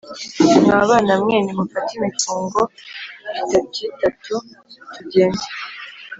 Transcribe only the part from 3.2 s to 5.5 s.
itatitatu tugende.